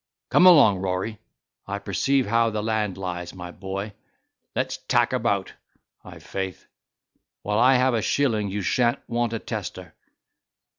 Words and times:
Come 0.31 0.47
along, 0.47 0.79
Rory, 0.79 1.19
I 1.67 1.77
perceive 1.77 2.25
how 2.25 2.49
the 2.49 2.63
land 2.63 2.97
lies, 2.97 3.35
my 3.35 3.51
boy—let's 3.51 4.77
tack 4.87 5.13
about, 5.13 5.53
i'faith—while 6.03 7.59
I 7.59 7.75
have 7.75 7.93
a 7.93 8.01
shilling 8.01 8.49
you 8.49 8.63
shan't 8.63 8.97
want 9.07 9.31
a 9.33 9.37
tester. 9.37 9.93